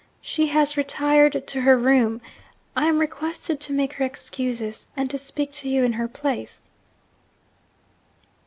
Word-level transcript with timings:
'She 0.19 0.47
has 0.47 0.75
retired 0.77 1.45
to 1.45 1.61
her 1.61 1.77
room. 1.77 2.21
I 2.75 2.87
am 2.87 2.97
requested 2.97 3.59
to 3.61 3.71
make 3.71 3.93
her 3.93 4.03
excuses, 4.03 4.87
and 4.97 5.07
to 5.11 5.17
speak 5.19 5.51
to 5.53 5.69
you 5.69 5.83
in 5.83 5.93
her 5.93 6.07
place.' 6.07 6.63